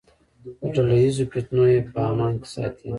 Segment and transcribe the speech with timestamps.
[0.59, 2.89] له ډله ییزو فتنو یې په امان کې ساتي.